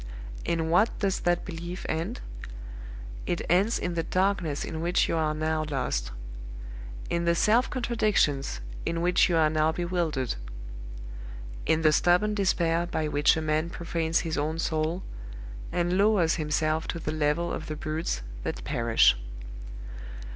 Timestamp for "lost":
5.69-6.09